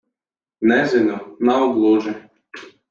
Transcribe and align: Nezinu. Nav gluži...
Nezinu. 0.71 1.17
Nav 1.49 1.63
gluži... 1.77 2.13